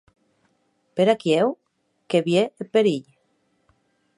[0.99, 1.53] Per aquiu
[2.13, 3.13] que vie eth perilh.